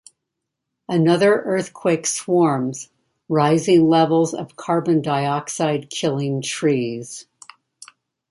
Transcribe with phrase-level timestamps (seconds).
[0.89, 2.89] Another earthquake swarms,
[3.29, 7.27] rising levels of carbon dioxide killing trees.